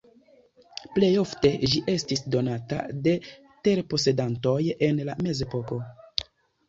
[0.95, 3.15] Plej ofte ĝi estis donata de
[3.69, 4.57] terposedantoj
[4.89, 5.79] en la Mezepoko.